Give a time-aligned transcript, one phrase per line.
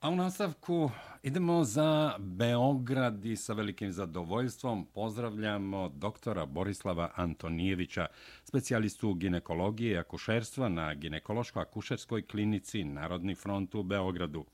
[0.00, 0.90] A u nastavku
[1.22, 8.06] idemo za Beograd i sa velikim zadovoljstvom pozdravljamo doktora Borislava Antonijevića,
[8.44, 14.44] specijalistu ginekologije i akušerstva na ginekološko-akušerskoj klinici Narodni front u Beogradu.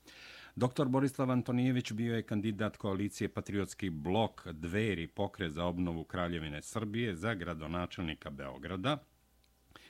[0.55, 7.15] Doktor Borislav Antonijević bio je kandidat koalicije Patriotski blok Dveri pokre za obnovu Kraljevine Srbije
[7.15, 8.97] za gradonačelnika Beograda.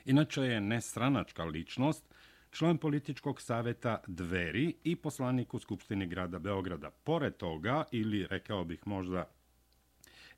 [0.05, 2.13] Inače je nestranačka ličnost,
[2.51, 6.91] član političkog saveta Dveri i poslanik u Skupštini grada Beograda.
[6.91, 9.29] Pored toga, ili rekao bih možda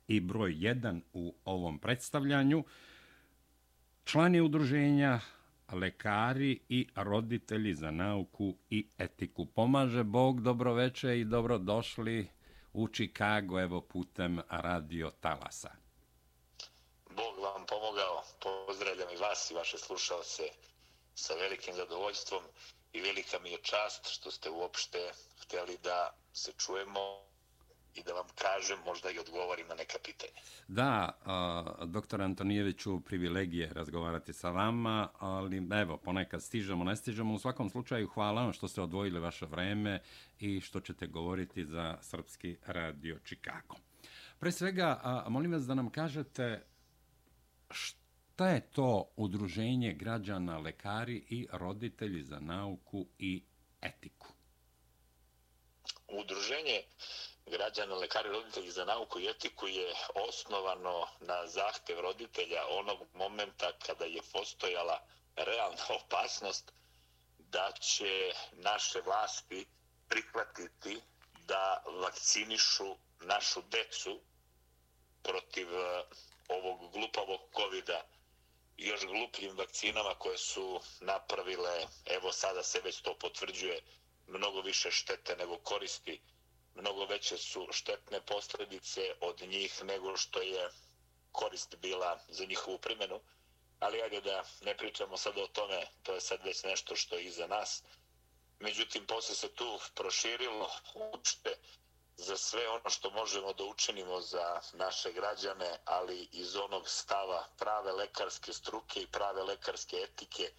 [0.08, 2.64] i broj 1 u ovom predstavljanju,
[4.04, 5.20] član je udruženja
[5.72, 9.46] lekari i roditelji za nauku i etiku.
[9.46, 12.28] Pomaže Bog, dobroveče i dobrodošli
[12.72, 15.70] u Čikago, evo putem radio Talasa.
[17.10, 20.42] Bog vam pomogao, pozdravljam i vas i vaše slušalce
[21.14, 22.42] sa velikim zadovoljstvom
[22.92, 24.98] i velika mi je čast što ste uopšte
[25.42, 27.30] hteli da se čujemo
[27.94, 30.40] i da vam kažem, možda i odgovorim na neka pitanja.
[30.68, 31.18] Da,
[31.86, 37.34] doktor Antonijeviću, privilegije razgovarati sa vama, ali evo, ponekad stižemo, ne stižemo.
[37.34, 40.02] U svakom slučaju, hvala vam što ste odvojili vaše vreme
[40.38, 43.76] i što ćete govoriti za Srpski radio Čikago.
[44.38, 46.62] Pre svega, molim vas da nam kažete
[48.40, 53.44] šta je to udruženje građana, lekari i roditelji za nauku i
[53.82, 54.26] etiku?
[56.08, 56.82] Udruženje
[57.46, 59.92] građana, lekari, roditelji za nauku i etiku je
[60.28, 65.00] osnovano na zahtev roditelja onog momenta kada je postojala
[65.36, 66.72] realna opasnost
[67.38, 69.66] da će naše vlasti
[70.08, 71.00] prihvatiti
[71.46, 74.20] da vakcinišu našu decu
[75.22, 76.02] protiv eh,
[76.48, 78.19] ovog glupavog COVID-a
[78.80, 83.80] još glupljim vakcinama koje su napravile, evo sada se već to potvrđuje,
[84.26, 86.20] mnogo više štete nego koristi
[86.74, 90.70] mnogo veće su štetne posljedice od njih nego što je
[91.32, 93.20] korist bila za njihovu primjenu.
[93.80, 97.24] Ali ajde da ne pričamo sad o tome, to je sad već nešto što je
[97.24, 97.82] iza nas.
[98.58, 100.70] Međutim, posle se tu proširilo
[101.12, 101.54] učite
[102.20, 107.92] za sve ono što možemo da učinimo za naše građane, ali iz onog stava prave
[107.92, 110.52] lekarske struke i prave lekarske etike,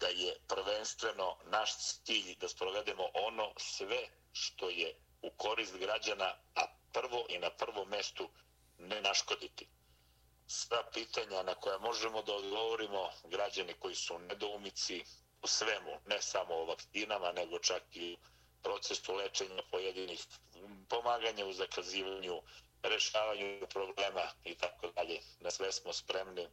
[0.00, 6.66] da je prvenstveno naš cilj da sprovedemo ono sve što je u korist građana, a
[6.92, 8.28] prvo i na prvom mestu
[8.78, 9.68] ne naškoditi.
[10.46, 15.04] Sva pitanja na koja možemo da odgovorimo građani koji su nedoumici
[15.42, 18.16] u svemu, ne samo o vakcinama, nego čak i
[18.64, 20.26] procesu lečenja pojedinih
[20.88, 22.36] pomaganja u zakazivanju,
[22.82, 25.18] rešavanju problema i tako dalje.
[25.40, 26.46] Na sve smo spremni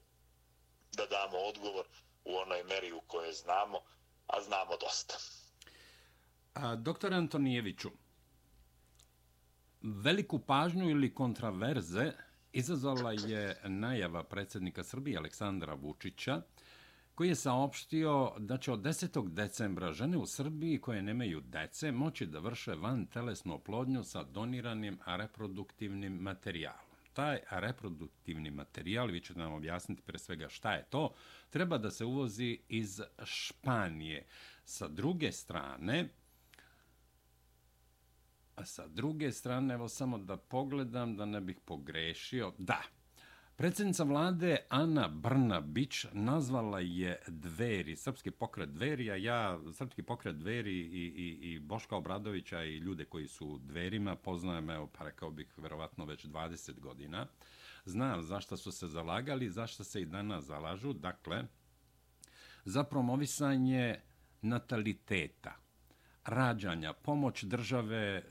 [0.98, 1.86] da damo odgovor
[2.26, 3.80] u onoj meri u kojoj znamo,
[4.28, 5.18] a znamo dosta.
[6.54, 7.92] A, doktor Antonijeviću,
[9.82, 12.12] Veliku pažnju ili kontraverze
[12.54, 16.42] izazvala je najava predsjednika Srbije Aleksandra Vučića,
[17.16, 19.30] koji je saopštio da će od 10.
[19.30, 25.00] decembra žene u Srbiji koje nemaju dece moći da vrše van telesnu oplodnju sa doniranim
[25.06, 26.92] reproduktivnim materijalom.
[27.14, 31.14] Taj reproduktivni materijal, vi ćete nam objasniti pre svega šta je to,
[31.50, 34.26] treba da se uvozi iz Španije.
[34.66, 36.10] Sa druge strane,
[38.56, 42.54] A sa druge strane, evo samo da pogledam da ne bih pogrešio.
[42.58, 42.82] Da,
[43.62, 50.80] predsjednica vlade Ana Brnabić nazvala je dveri, srpski pokret dveri, a ja srpski pokret dveri
[50.80, 55.48] i, i, i Boška Obradovića i ljude koji su dverima poznajem, evo, pa rekao bih,
[55.58, 57.28] verovatno već 20 godina.
[57.86, 60.94] Znam zašto su se zalagali, zašto se i danas zalažu.
[60.94, 61.44] Dakle,
[62.66, 64.00] za promovisanje
[64.42, 65.56] nataliteta
[66.26, 68.24] rađanja, pomoć države, e, e,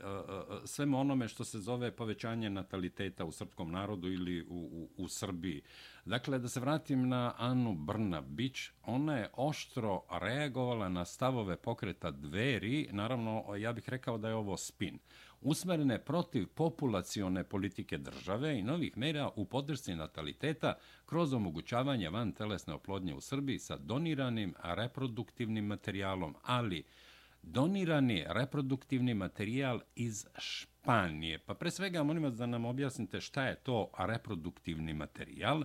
[0.65, 5.61] svemu onome što se zove povećanje nataliteta u srpskom narodu ili u, u, u Srbiji.
[6.05, 12.87] Dakle, da se vratim na Anu Brnabić, ona je oštro reagovala na stavove pokreta dveri,
[12.91, 14.99] naravno, ja bih rekao da je ovo spin,
[15.41, 20.73] usmerene protiv populacione politike države i novih mera u podršci nataliteta
[21.05, 26.83] kroz omogućavanje van telesne oplodnje u Srbiji sa doniranim reproduktivnim materijalom, ali
[27.43, 31.39] donirani reproduktivni materijal iz Španije.
[31.39, 35.63] Pa pre svega molim vas da nam objasnite šta je to reproduktivni materijal,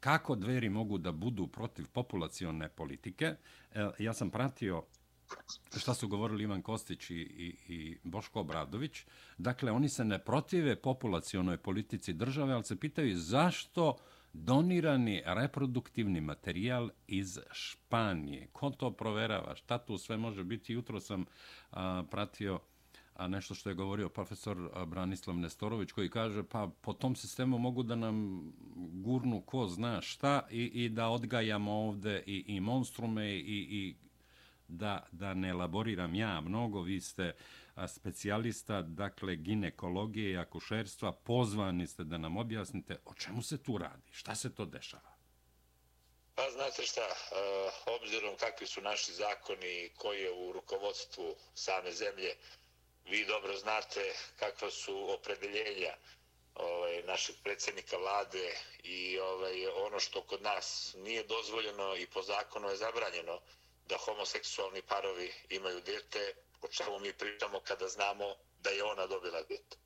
[0.00, 3.34] kako dveri mogu da budu protiv populacione politike.
[3.74, 4.82] E, ja sam pratio
[5.76, 9.04] šta su govorili Ivan Kostić i, i, i Boško Obradović.
[9.38, 13.96] Dakle, oni se ne protive populacionoj politici države, ali se pitaju zašto
[14.34, 18.48] donirani reproduktivni materijal iz Španije.
[18.52, 19.54] Ko to proverava?
[19.54, 20.72] Šta tu sve može biti?
[20.72, 21.24] Jutro sam
[21.70, 22.60] a, pratio
[23.14, 27.82] a nešto što je govorio profesor Branislav Nestorović koji kaže pa po tom sistemu mogu
[27.82, 28.42] da nam
[28.76, 33.94] gurnu ko zna šta i, i da odgajamo ovde i, i monstrume i, i
[34.76, 37.34] da, da ne elaboriram ja mnogo, vi ste
[37.88, 44.12] specijalista, dakle, ginekologije i akušerstva, pozvani ste da nam objasnite o čemu se tu radi,
[44.12, 45.14] šta se to dešava?
[46.34, 47.14] Pa znate šta, e,
[47.86, 52.34] obzirom kakvi su naši zakoni koji je u rukovodstvu same zemlje,
[53.04, 55.94] vi dobro znate kakva su opredeljenja
[56.54, 62.68] ovaj, našeg predsjednika vlade i ovaj, ono što kod nas nije dozvoljeno i po zakonu
[62.68, 63.40] je zabranjeno
[63.88, 66.32] da homoseksualni parovi imaju djete,
[66.62, 68.24] o čemu mi pričamo kada znamo
[68.62, 69.76] da je ona dobila djete.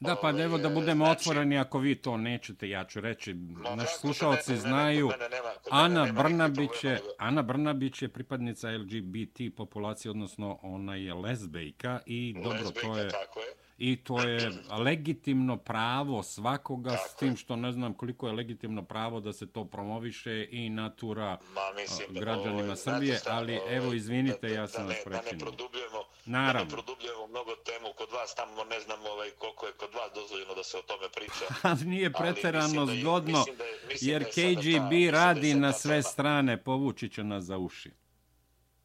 [0.00, 3.76] Da, pa evo da budemo znači, otvoreni, ako vi to nećete, ja ću reći, no,
[3.76, 10.58] naši slušalci znaju, nema, Ana, nema Brnabić je, Ana Brnabić je pripadnica LGBT populacije, odnosno
[10.62, 14.50] ona je lezbejka i dobro, lezbejka, to je, tako je, i to je
[14.84, 19.52] legitimno pravo svakoga, tako s tim što ne znam koliko je legitimno pravo da se
[19.52, 21.60] to promoviše i natura Ma,
[22.20, 25.22] građanima ovo, Srbije, šta, ali ovo, evo, izvinite, da, ja sam da, vas prekinuo.
[25.22, 26.58] Da ne produbljujemo, Naravno.
[26.58, 30.12] da ne produbljujemo mnogo temu kod vas, tamo ne znam ovaj, koliko je kod vas
[30.14, 31.44] dozvoljeno da se o tome priča.
[31.90, 35.90] Nije preterano da je, zgodno, da je, mislim jer da KGB ta, radi na sve
[35.90, 36.02] tema.
[36.02, 37.90] strane, povući će nas za uši.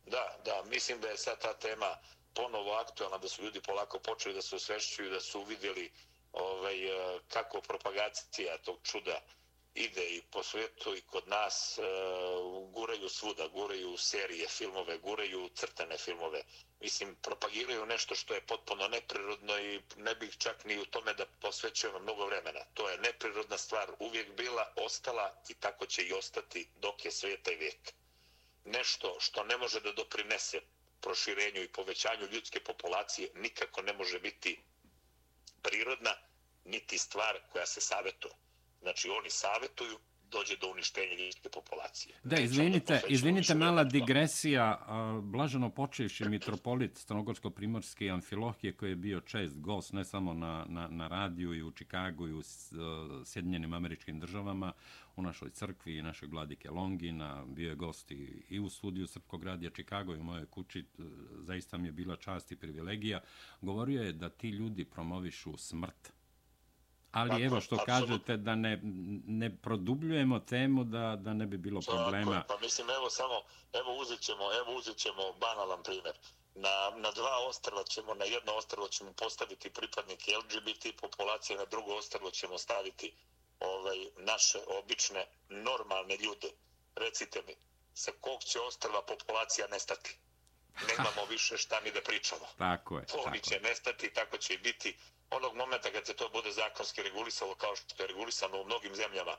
[0.06, 1.86] Da, da, mislim da je sad ta tema
[2.38, 5.92] ponovo aktualna, da su ljudi polako počeli da se osvešćuju, da su uvidjeli
[6.34, 9.22] ovaj, eh, kako propagacija tog čuda
[9.78, 15.98] ide i po svijetu i kod nas uh, guraju svuda, guraju serije, filmove, guraju crtane
[15.98, 16.42] filmove.
[16.80, 21.26] Mislim, propagiraju nešto što je potpuno neprirodno i ne bih čak ni u tome da
[21.42, 22.60] posvećujemo mnogo vremena.
[22.74, 27.52] To je neprirodna stvar, uvijek bila, ostala i tako će i ostati dok je svijeta
[27.52, 27.94] i vijek.
[28.66, 30.62] Nešto što ne može da doprinese
[31.02, 34.60] proširenju i povećanju ljudske populacije nikako ne može biti
[35.62, 36.14] prirodna
[36.66, 38.34] niti stvar koja se savjetuje.
[38.82, 40.00] Znači oni savjetuju
[40.32, 42.16] dođe do uništenja ljudske populacije.
[42.24, 44.86] Da, izvinite, izvinite mala digresija.
[45.24, 51.08] Blaženo počevši mitropolit Stanogorsko-Primorske Amfilohije koji je bio čest gost ne samo na, na, na
[51.08, 52.42] radiju i u Čikagu i u
[53.26, 54.74] Sjedinjenim američkim državama,
[55.16, 59.44] u našoj crkvi i našoj vladike Longina, bio je gost i, i u studiju Srpkog
[59.44, 60.86] radija Čikago i u mojoj kući,
[61.40, 63.22] zaista mi je bila čast i privilegija.
[63.62, 66.17] Govorio je da ti ljudi promovišu smrt
[67.12, 68.00] Ali tako, evo što absolut.
[68.00, 68.80] kažete da ne,
[69.28, 72.42] ne produbljujemo temu da, da ne bi bilo problema.
[72.42, 73.42] Tako, pa mislim evo samo,
[73.74, 76.16] evo uzet ćemo, evo uzet ćemo banalan primjer.
[76.56, 81.96] Na, na dva ostrva ćemo, na jedno ostrvo ćemo postaviti pripadnike LGBT populacije, na drugo
[81.96, 83.14] ostrvo ćemo staviti
[83.60, 86.48] ovaj, naše obične, normalne ljude.
[86.96, 87.56] Recite mi,
[87.94, 90.18] sa kog će ostrva populacija nestati?
[90.90, 92.46] Nemamo više šta ni da pričamo.
[92.58, 93.06] Tako je.
[93.26, 94.98] Oni će nestati, tako će i biti
[95.32, 99.38] onog momenta kad se to bude zakonski regulisalo kao što je regulisano u mnogim zemljama,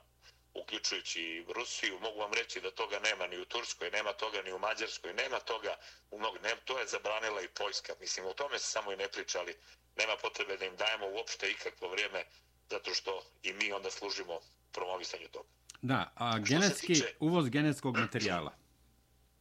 [0.55, 4.59] uključujući Rusiju, mogu vam reći da toga nema ni u Turskoj, nema toga ni u
[4.59, 5.77] Mađarskoj, nema toga
[6.11, 7.93] u mnogim, ne, to je zabranila i Poljska.
[8.01, 9.57] Mislim, o tome se samo i ne pričali.
[9.97, 12.25] Nema potrebe da im dajemo uopšte ikakvo vrijeme,
[12.71, 14.41] zato što i mi onda služimo
[14.73, 15.49] promovisanju toga.
[15.83, 18.53] Da, a genetski, tiče, uvoz genetskog materijala.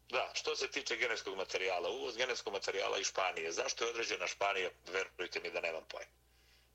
[0.10, 3.52] Da, što se tiče genetskog materijala, uvoz genetskog materijala iz Španije.
[3.52, 4.70] Zašto je određena Španija?
[4.94, 6.12] Verujte mi da nemam pojma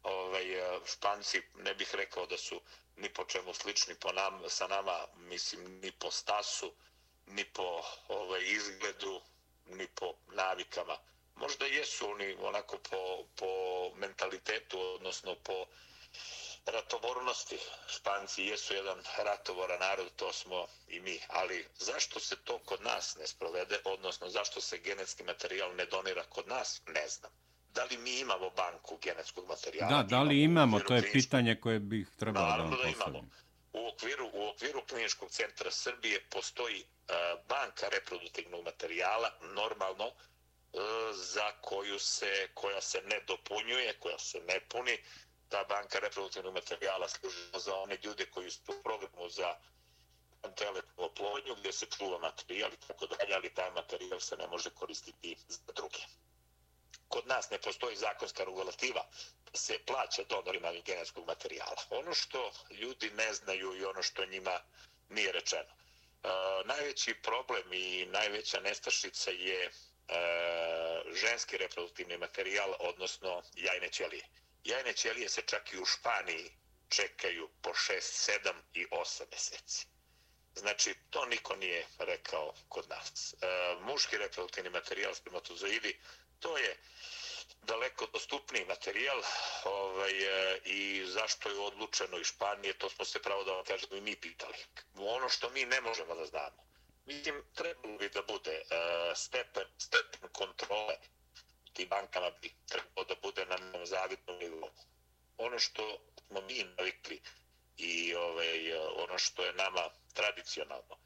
[0.02, 2.60] ovaj, eh, Španci ne bih rekao da su
[2.96, 6.72] ni po čemu slični po nam, sa nama, mislim, ni po stasu,
[7.26, 9.20] ni po ovaj, izgledu,
[9.66, 10.98] ni po navikama.
[11.34, 13.50] Možda jesu oni onako po, po
[13.96, 15.66] mentalitetu, odnosno po
[16.66, 17.58] ratovornosti.
[17.88, 21.20] Španci jesu jedan ratovora narod, to smo i mi.
[21.28, 26.24] Ali zašto se to kod nas ne sprovede, odnosno zašto se genetski materijal ne donira
[26.24, 27.32] kod nas, ne znam
[27.74, 29.96] da li mi imamo banku genetskog materijala.
[29.96, 32.98] Da, da li imamo, to je pitanje koje bih trebalo da vam postavim.
[32.98, 33.28] Da imamo.
[33.72, 37.14] U okviru, u okviru kliničkog centra Srbije postoji uh,
[37.48, 40.80] banka reproduktivnog materijala, normalno, uh,
[41.14, 44.98] za koju se, koja se ne dopunjuje, koja se ne puni.
[45.48, 49.54] Ta banka reproduktivnog materijala služi za one ljude koji su u programu za
[50.56, 54.70] telekom oplodnju, gdje se čuva materijal i tako dalje, ali taj materijal se ne može
[54.70, 55.98] koristiti za druge
[57.12, 59.02] kod nas ne postoji zakonska regulativa
[59.54, 61.76] se plaća donorima genetskog materijala.
[61.90, 64.60] Ono što ljudi ne znaju i ono što njima
[65.08, 65.72] nije rečeno.
[65.72, 66.28] E,
[66.64, 69.70] najveći problem i najveća nestašica je e,
[71.12, 74.24] ženski reproduktivni materijal, odnosno jajne ćelije.
[74.64, 76.50] Jajne ćelije se čak i u Španiji
[76.88, 77.94] čekaju po 6,
[78.44, 79.86] 7 i 8 meseci.
[80.54, 83.34] Znači, to niko nije rekao kod nas.
[83.34, 83.46] E,
[83.80, 85.98] muški reproduktivni materijal, spermatozoidi,
[86.42, 86.76] to je
[87.62, 89.22] daleko dostupniji materijal
[89.64, 93.96] ovaj, e, i zašto je odlučeno iz Španije, to smo se pravo da vam kažemo
[93.96, 94.58] i mi pitali.
[94.96, 96.62] Ono što mi ne možemo da znamo.
[97.06, 100.96] Mislim, trebalo bi da bude uh, stepen, stepen kontrole
[101.72, 104.70] tim bankama bi trebalo da bude na nekom zavidnom nivou.
[105.38, 107.20] Ono što smo mi navikli
[107.76, 110.98] i ovaj, e, ono što je nama tradicionalno,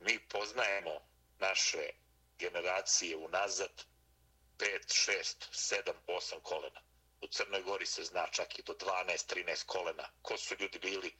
[0.00, 1.00] mi poznajemo
[1.38, 1.90] naše
[2.38, 3.84] generacije unazad
[4.58, 6.80] 5, 6, 7, 8 kolena.
[7.20, 10.08] U Crnoj Gori se zna čak i do 12, 13 kolena.
[10.22, 11.14] Ko su ljudi bili,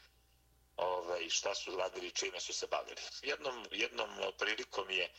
[0.77, 2.97] ovaj, šta su radili, čime su se bavili.
[3.23, 5.11] Jednom, jednom prilikom je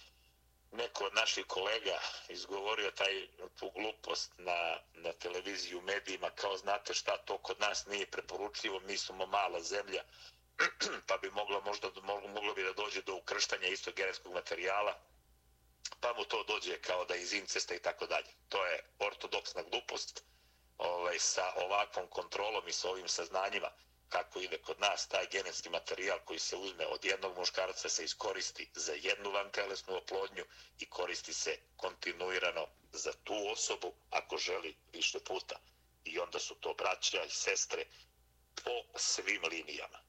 [0.72, 3.28] neko od naših kolega izgovorio taj
[3.60, 8.98] tu glupost na, na televiziju, medijima, kao znate šta, to kod nas nije preporučljivo, mi
[8.98, 10.04] smo mala zemlja,
[11.08, 15.00] pa bi moglo možda moglo, moglo bi da dođe do ukrštanja istog genetskog materijala,
[16.00, 18.28] pa mu to dođe kao da iz incesta i tako dalje.
[18.50, 20.24] To je ortodoksna glupost
[20.78, 23.72] ovaj, sa ovakvom kontrolom i sa ovim saznanjima
[24.10, 28.70] kako ide kod nas taj genetski materijal koji se uzme od jednog muškarca se iskoristi
[28.76, 30.46] za jednu vantelesnu oplodnju
[30.80, 35.56] i koristi se kontinuirano za tu osobu ako želi više puta.
[36.04, 37.86] I onda su to braća i sestre
[38.64, 40.05] po svim linijama.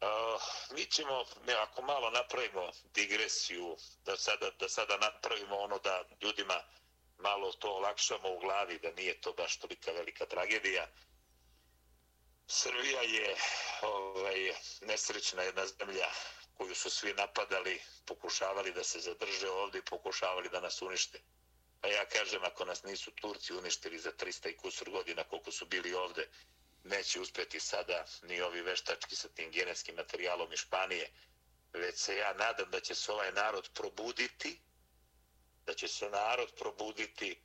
[0.00, 6.04] Uh, mi ćemo, ne, ako malo napravimo digresiju, da sada, da sada napravimo ono da
[6.22, 6.62] ljudima
[7.18, 10.86] malo to olakšamo u glavi, da nije to baš tolika velika tragedija.
[12.46, 13.36] Srbija je
[13.82, 16.08] ovaj, nesrećna jedna zemlja
[16.56, 21.20] koju su svi napadali, pokušavali da se zadrže ovdje i pokušavali da nas unište.
[21.82, 25.66] A ja kažem, ako nas nisu Turci uništili za 300 i kusur godina koliko su
[25.66, 26.30] bili ovdje,
[26.84, 31.10] neće uspjeti sada ni ovi veštački sa tim genetskim materijalom iz Španije,
[31.72, 34.58] već se ja nadam da će se ovaj narod probuditi,
[35.66, 37.38] da će se narod probuditi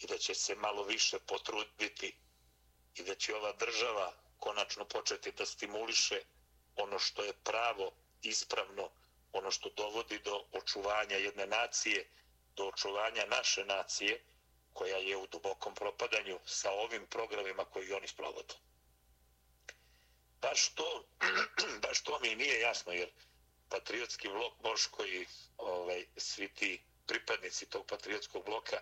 [0.00, 2.16] i da će se malo više potruditi
[2.94, 6.20] i da će ova država konačno početi da stimuliše
[6.76, 8.90] ono što je pravo, ispravno,
[9.32, 12.08] ono što dovodi do očuvanja jedne nacije,
[12.56, 14.22] do očuvanja naše nacije,
[14.74, 18.54] koja je u dubokom propadanju sa ovim programima koji oni sprovode.
[20.42, 21.04] Baš to,
[21.88, 23.08] baš to mi nije jasno, jer
[23.68, 25.26] patriotski blok Boško i
[25.58, 28.76] ovaj, svi ti pripadnici tog patriotskog bloka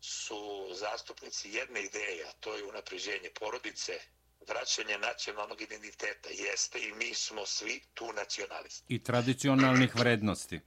[0.00, 4.00] su zastupnici jedne ideje, a to je unapređenje porodice,
[4.48, 6.28] vraćanje nacionalnog identiteta.
[6.28, 8.94] Jeste i mi smo svi tu nacionalisti.
[8.94, 10.60] I tradicionalnih vrednosti.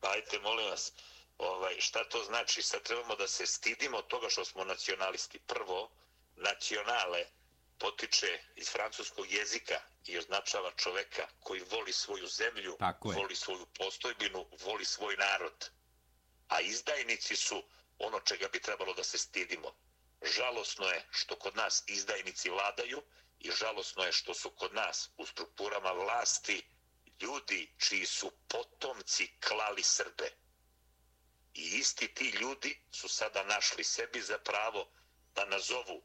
[0.00, 0.92] Ajte, molim vas,
[1.40, 2.62] ovaj, šta to znači?
[2.62, 5.38] Sad trebamo da se stidimo toga što smo nacionalisti.
[5.38, 5.90] Prvo,
[6.36, 7.24] nacionale
[7.78, 14.84] potiče iz francuskog jezika i označava čoveka koji voli svoju zemlju, voli svoju postojbinu, voli
[14.84, 15.70] svoj narod.
[16.48, 17.62] A izdajnici su
[17.98, 19.74] ono čega bi trebalo da se stidimo.
[20.22, 23.02] Žalosno je što kod nas izdajnici vladaju
[23.38, 26.62] i žalosno je što su kod nas u strukturama vlasti
[27.20, 30.30] ljudi čiji su potomci klali Srbe.
[31.54, 34.90] I isti ti ljudi su sada našli sebi za pravo
[35.34, 36.02] da nazovu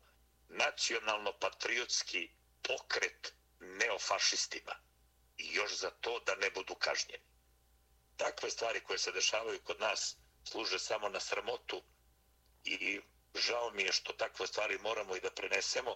[0.49, 2.29] nacionalno-patriotski
[2.61, 4.75] pokret neofašistima
[5.37, 7.23] i još za to da ne budu kažnjeni.
[8.17, 11.83] Takve stvari koje se dešavaju kod nas služe samo na sramotu
[12.63, 13.01] i
[13.35, 15.95] žao mi je što takve stvari moramo i da prenesemo,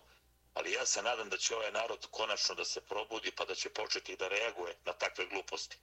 [0.53, 3.70] ali ja se nadam da će ovaj narod konačno da se probudi pa da će
[3.70, 5.77] početi da reaguje na takve gluposti.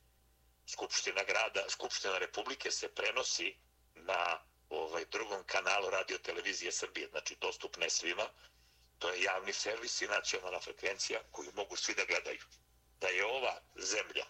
[0.67, 3.57] Skupština grada, Skupština Republike se prenosi
[3.95, 4.39] na
[4.71, 8.29] ovaj drugom kanalu radio televizije Srbije, znači dostupne svima.
[8.99, 12.43] To je javni servis i nacionalna frekvencija koju mogu svi da gledaju.
[13.01, 14.27] Da je ova zemlja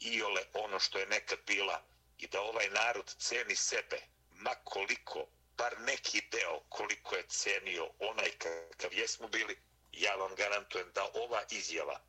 [0.00, 1.82] iole ono što je nekad bila
[2.18, 4.00] i da ovaj narod ceni sebe,
[4.30, 5.26] ma koliko,
[5.56, 9.58] bar neki deo koliko je cenio onaj kakav jesmo bili,
[9.92, 12.00] ja vam garantujem da ova izjava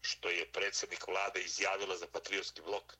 [0.00, 2.94] što je predsjednik vlade izjavila za patriotski blok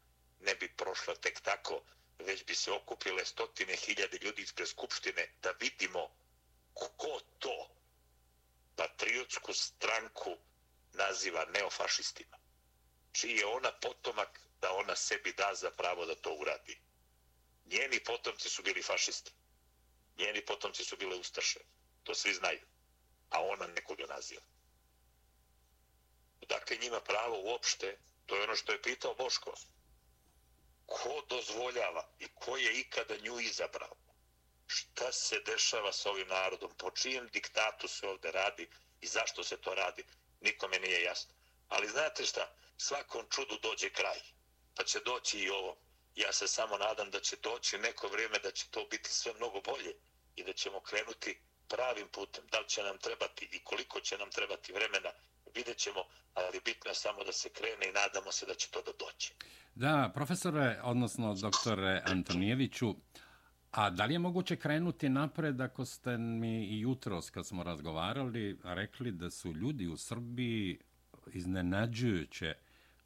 [0.44, 1.82] ne bi prošla tek tako,
[2.18, 6.08] već bi se okupile stotine hiljade ljudi ispred Skupštine da vidimo
[6.74, 7.70] ko to
[8.76, 10.36] patriotsku stranku
[10.92, 12.38] naziva neofašistima.
[13.12, 16.78] Čiji je ona potomak da ona sebi da za pravo da to uradi.
[17.64, 19.32] Njeni potomci su bili fašisti.
[20.18, 21.60] Njeni potomci su bile ustaše.
[22.02, 22.60] To svi znaju.
[23.30, 24.42] A ona nekoga naziva.
[26.48, 29.54] Dakle, njima pravo uopšte, to je ono što je pitao Boško,
[30.86, 33.96] ko dozvoljava i ko je ikada nju izabrao?
[34.66, 36.74] Šta se dešava s ovim narodom?
[36.78, 38.68] Po čijem diktatu se ovde radi
[39.00, 40.04] i zašto se to radi?
[40.40, 41.34] Nikome nije jasno.
[41.68, 42.50] Ali znate šta?
[42.78, 44.20] Svakom čudu dođe kraj.
[44.76, 45.76] Pa će doći i ovo.
[46.14, 49.60] Ja se samo nadam da će doći neko vrijeme da će to biti sve mnogo
[49.60, 49.94] bolje
[50.36, 52.46] i da ćemo krenuti pravim putem.
[52.46, 55.12] Da li će nam trebati i koliko će nam trebati vremena,
[55.54, 56.00] vidjet ćemo,
[56.34, 59.34] ali bitno je samo da se krene i nadamo se da će to da doći.
[59.74, 62.94] Da, profesore, odnosno doktore Antonijeviću,
[63.70, 68.58] a da li je moguće krenuti napred ako ste mi i jutros kad smo razgovarali
[68.64, 70.78] rekli da su ljudi u Srbiji
[71.32, 72.54] iznenađujuće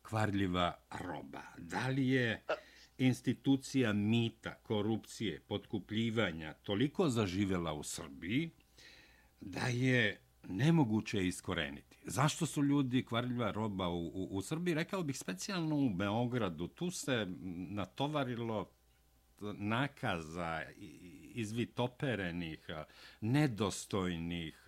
[0.03, 1.43] kvarljiva roba?
[1.59, 2.45] Da li je
[2.99, 8.51] institucija mita, korupcije, potkupljivanja toliko zaživela u Srbiji
[9.41, 11.98] da je nemoguće iskoreniti?
[12.11, 14.75] Zašto su ljudi kvarljiva roba u, u, u Srbiji?
[14.75, 16.69] Rekao bih specijalno u Beogradu.
[16.69, 17.27] Tu se
[17.71, 18.71] natovarilo
[19.41, 20.63] nakaza
[21.35, 22.67] izvitoperenih,
[23.21, 24.65] nedostojnih,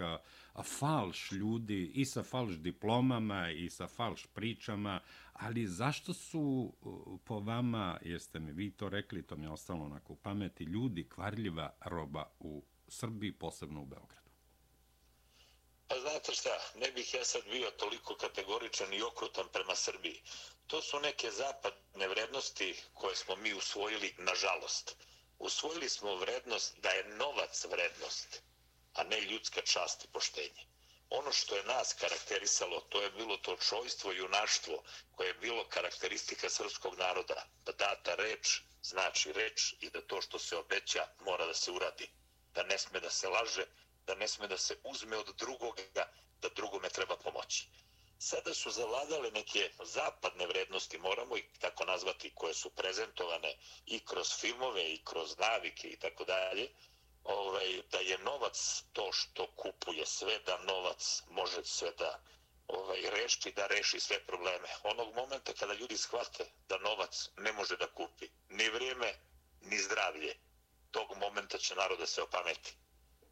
[0.65, 5.01] falš ljudi i sa falš diplomama i sa falš pričama,
[5.33, 6.73] ali zašto su
[7.25, 11.05] po vama, jeste mi vi to rekli, to mi je ostalo onako u pameti, ljudi
[11.05, 14.20] kvarljiva roba u Srbiji, posebno u Beogradu?
[15.91, 20.23] Pa znate šta, ne bih ja sad bio toliko kategoričan i okrutan prema Srbiji.
[20.67, 24.97] To su neke zapadne vrednosti koje smo mi usvojili, nažalost.
[25.39, 28.43] Usvojili smo vrednost da je novac vrednost,
[28.95, 30.67] a ne ljudska čast i poštenje.
[31.09, 34.83] Ono što je nas karakterisalo, to je bilo to čojstvo i junaštvo
[35.17, 37.47] koje je bilo karakteristika srpskog naroda.
[37.65, 42.11] Da data reč znači reč i da to što se obeća mora da se uradi.
[42.55, 43.67] Da ne sme da se laže,
[44.11, 45.83] da ne sme da se uzme od drugoga,
[46.43, 47.69] da drugome treba pomoći.
[48.19, 53.55] Sada su zavladale neke zapadne vrednosti, moramo ih tako nazvati, koje su prezentovane
[53.87, 56.69] i kroz filmove i kroz navike i tako dalje,
[57.25, 62.21] ovaj, da je novac to što kupuje sve, da novac može sve da
[62.69, 64.69] ovaj, reši, da reši sve probleme.
[64.83, 69.15] Onog momenta kada ljudi shvate da novac ne može da kupi ni vrijeme,
[69.61, 70.35] ni zdravlje,
[70.91, 72.77] tog momenta će narod da se opameti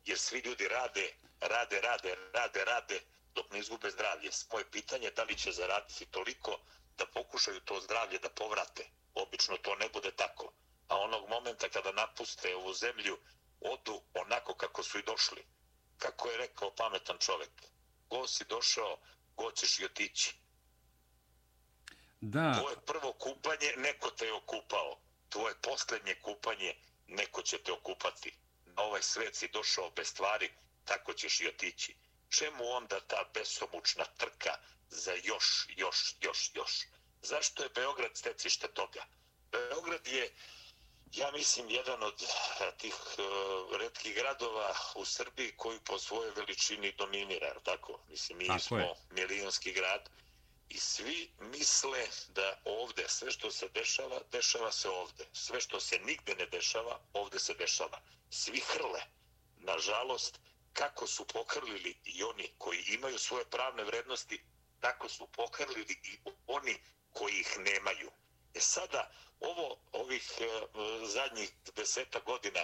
[0.09, 3.01] jer svi ljudi rade, rade, rade, rade, rade,
[3.35, 4.31] dok ne izgube zdravlje.
[4.53, 6.59] Moje pitanje je da li će zaraditi toliko
[6.99, 8.87] da pokušaju to zdravlje da povrate.
[9.15, 10.53] Obično to ne bude tako.
[10.89, 13.19] A onog momenta kada napuste ovu zemlju,
[13.61, 15.45] odu onako kako su i došli.
[15.99, 17.51] Kako je rekao pametan čovek,
[18.11, 18.99] go si došao,
[19.37, 20.37] go ćeš i otići.
[22.21, 22.55] Da.
[22.61, 25.01] Tvoje prvo kupanje, neko te je okupao.
[25.29, 26.75] Tvoje posljednje kupanje,
[27.07, 28.33] neko će te okupati
[28.79, 30.51] ovaj svet si došao bez stvari,
[30.85, 31.97] tako ćeš i otići.
[32.29, 34.55] Čemu onda ta besomučna trka
[34.91, 36.87] za još, još, još, još?
[37.23, 39.05] Zašto je Beograd stecište toga?
[39.51, 40.35] Beograd je,
[41.13, 46.93] ja mislim, jedan od eh, tih uh, redkih gradova u Srbiji koji po svojoj veličini
[46.93, 48.01] dominira, tako?
[48.09, 48.95] Mislim, mi tako smo je.
[49.11, 50.11] milijonski grad
[50.69, 55.27] i svi misle da ovde sve što se dešava, dešava se ovde.
[55.33, 58.01] Sve što se nigde ne dešava, ovde se dešava
[58.31, 59.01] svi hrle.
[59.57, 60.39] Nažalost,
[60.73, 64.41] kako su pokrlili i oni koji imaju svoje pravne vrednosti,
[64.81, 66.79] tako su pokrlili i oni
[67.13, 68.11] koji ih nemaju.
[68.55, 70.47] E sada, ovo, ovih e,
[71.07, 72.61] zadnjih deseta godina,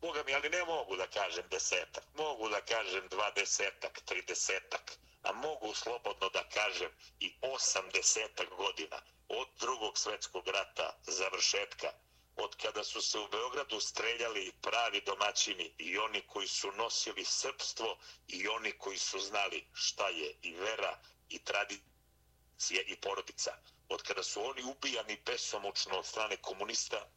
[0.00, 4.92] Boga mi, ali ne mogu da kažem desetak, mogu da kažem dva desetak, tri desetak,
[5.26, 11.92] a mogu slobodno da kažem i osam desetak godina od drugog svetskog rata završetka
[12.36, 17.98] od kada su se u Beogradu streljali pravi domaćini i oni koji su nosili srpstvo
[18.28, 23.50] i oni koji su znali šta je i vera i tradicija i porodica.
[23.88, 27.08] Od kada su oni ubijani besomučno od strane komunista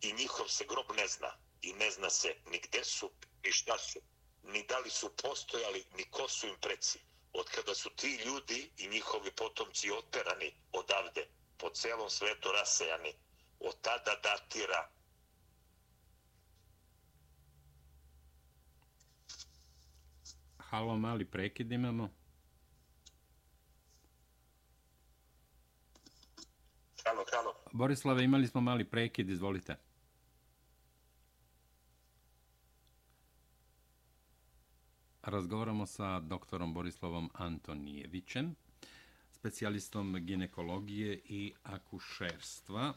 [0.00, 3.10] i njihov se grob ne zna i ne zna se ni gde su
[3.44, 4.00] ni šta su,
[4.42, 6.98] ni da li su postojali, ni ko su im preci.
[7.32, 13.12] Od kada su ti ljudi i njihovi potomci oterani odavde, po celom svetu rasejani,
[13.60, 14.88] od tada datira
[20.72, 22.08] Halo, mali prekid imamo.
[27.04, 27.54] Halo, halo.
[27.72, 29.76] Borislave, imali smo mali prekid, izvolite.
[35.22, 38.54] Razgovaramo sa doktorom Borislavom Antonijevićem,
[39.30, 42.94] specijalistom ginekologije i akušerstva.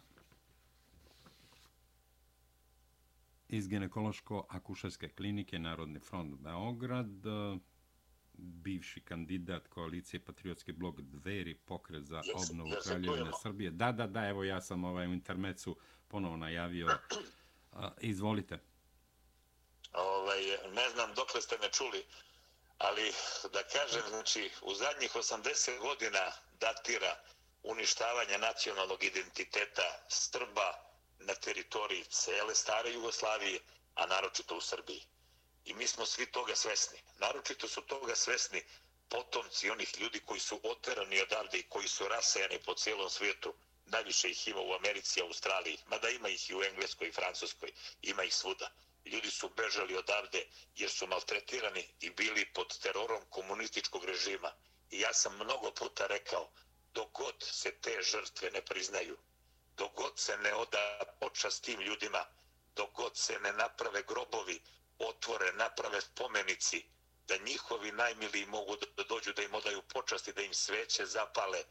[3.49, 7.23] iz ginekološko-akušarske klinike Narodni front Beograd,
[8.37, 13.71] bivši kandidat koalicije Patriotski blok Dveri, pokret za yes, obnovu yes, Kraljevine Srbije.
[13.71, 16.87] Da, da, da, evo ja sam ovaj u intermecu ponovo najavio.
[18.01, 18.59] Izvolite.
[20.95, 22.05] Znam dokle ste me čuli,
[22.77, 23.13] ali
[23.51, 27.15] da kažem, znači, u zadnjih 80 godina datira
[27.63, 30.85] uništavanje nacionalnog identiteta Srba,
[31.19, 33.59] na teritoriji cele stare Jugoslavije,
[33.95, 35.03] a naročito u Srbiji.
[35.65, 36.99] I mi smo svi toga svesni.
[37.17, 38.63] Naročito su toga svesni
[39.09, 43.53] potomci onih ljudi koji su oterani odavde i koji su rasejani po cijelom svijetu.
[43.85, 48.23] Najviše ih ima u Americi Australiji, mada ima ih i u Engleskoj i Francuskoj, ima
[48.23, 48.71] ih svuda.
[49.05, 54.51] Ljudi su bežali odavde jer su maltretirani i bili pod terorom komunističkog režima.
[54.91, 56.51] I ja sam mnogo puta rekao,
[56.93, 59.17] dok god se te žrtve ne priznaju,
[59.77, 62.25] dok god se ne oda počast tim ljudima,
[62.75, 64.61] dok god se ne naprave grobovi,
[64.99, 66.85] otvore, naprave spomenici,
[67.27, 71.63] da njihovi najmiliji mogu da dođu da im odaju počasti, da im sveće zapale,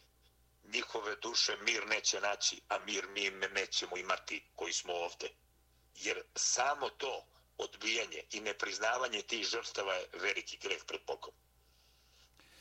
[0.64, 5.43] njihove duše mir neće naći, a mir mi nećemo imati koji smo ovde.
[5.94, 7.26] Jer samo to
[7.59, 11.35] odbijanje i nepriznavanje tih žrtava je veliki greh pred Bogom.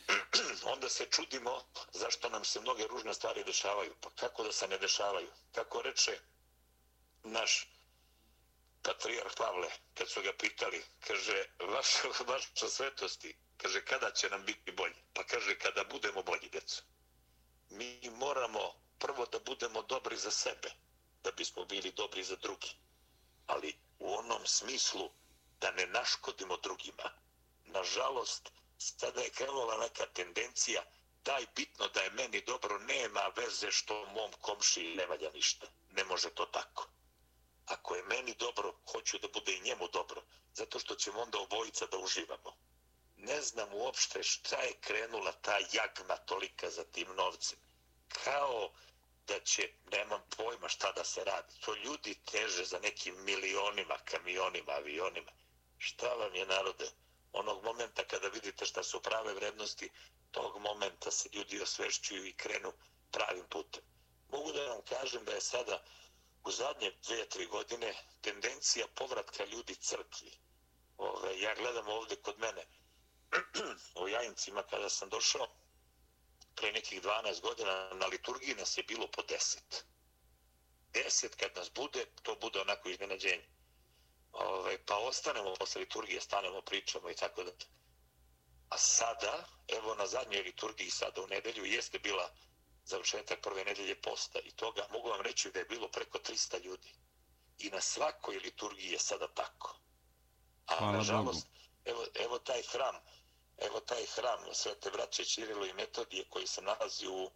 [0.73, 3.95] Onda se čudimo zašto nam se mnoge ružne stvari dešavaju.
[4.01, 5.27] Pa kako da se ne dešavaju?
[5.51, 6.19] Kako reče
[7.23, 7.67] naš
[8.81, 14.71] patrijarh Pavle, kad su ga pitali, kaže, vaša, vaša svetosti, kaže, kada će nam biti
[14.71, 14.95] bolje?
[15.13, 16.81] Pa kaže, kada budemo bolji, djeco.
[17.69, 20.71] Mi moramo prvo da budemo dobri za sebe,
[21.23, 22.69] da bismo bili dobri za drugi.
[23.47, 25.09] Ali u onom smislu
[25.61, 27.11] da ne naškodimo drugima.
[27.65, 30.83] Nažalost, sada je krenula neka tendencija
[31.25, 35.67] daj bitno da je meni dobro, nema veze što mom komši ne valja ništa.
[35.91, 36.87] Ne može to tako
[37.65, 40.21] ako je meni dobro, hoću da bude i njemu dobro,
[40.53, 42.55] zato što ćemo onda obojica da uživamo.
[43.17, 47.59] Ne znam uopšte šta je krenula ta jagma tolika za tim novcem.
[48.23, 48.71] Kao
[49.27, 51.53] da će, nemam pojma šta da se radi.
[51.65, 55.31] To ljudi teže za nekim milionima, kamionima, avionima.
[55.77, 56.89] Šta vam je narode?
[57.33, 59.89] Onog momenta kada vidite šta su prave vrednosti,
[60.31, 62.73] tog momenta se ljudi osvešćuju i krenu
[63.11, 63.83] pravim putem.
[64.29, 65.83] Mogu da vam kažem da je sada
[66.43, 70.31] u zadnje dvije, tri godine tendencija povratka ljudi crkvi.
[70.97, 72.65] Ove, ja gledam ovdje kod mene
[74.03, 75.47] u Jajincima kada sam došao
[76.55, 79.59] pre nekih 12 godina na liturgiji nas je bilo po 10.
[80.93, 83.47] 10 kad nas bude, to bude onako iznenađenje.
[84.31, 87.51] Ove, pa ostanemo posle liturgije, stanemo, pričamo i tako da.
[88.69, 92.29] A sada, evo na zadnjoj liturgiji sada u nedelju, jeste bila
[92.85, 96.93] završetak prve nedelje posta i toga mogu vam reći da je bilo preko 300 ljudi.
[97.57, 99.79] I na svakoj liturgiji je sada tako.
[100.65, 101.47] A Hvala nažalost,
[101.85, 102.95] evo, evo taj hram,
[103.63, 107.31] evo taj hram Svete Vraće Čirilo i Metodije koji se nalazi u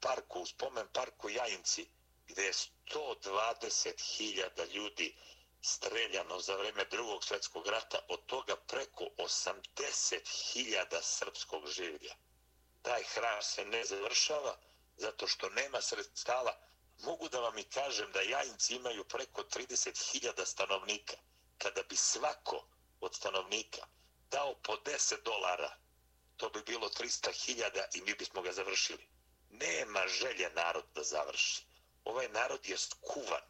[0.00, 1.88] parku, u spomen parku Jajinci,
[2.26, 5.16] gde je 120.000 ljudi
[5.62, 12.14] streljano za vreme drugog svjetskog rata, od toga preko 80.000 srpskog življa.
[12.82, 14.58] Taj hram se ne završava,
[14.96, 16.58] zato što nema sredstava,
[16.98, 21.16] mogu da vam i kažem da jajinci imaju preko 30.000 stanovnika.
[21.58, 22.64] Kada bi svako
[23.00, 23.86] od stanovnika
[24.32, 25.76] dao po 10 dolara,
[26.36, 29.08] to bi bilo 300.000 i mi bismo ga završili.
[29.50, 31.64] Nema želje narod da završi.
[32.04, 33.42] Ovaj narod je skuvan.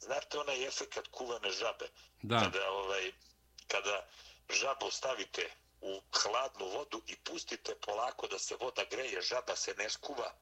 [0.00, 1.88] Znate onaj efekt kuvane žabe?
[2.22, 2.38] Da.
[2.38, 3.12] Kada, ovaj,
[3.66, 4.06] kada
[4.50, 9.90] žabu stavite u hladnu vodu i pustite polako da se voda greje, žaba se ne
[9.90, 10.34] skuva,